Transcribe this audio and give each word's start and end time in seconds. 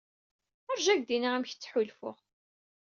Rju 0.75 0.89
ad 0.91 0.97
k-d-iniɣ 1.01 1.33
amek 1.33 1.51
ttḥulfuɣ. 1.53 2.17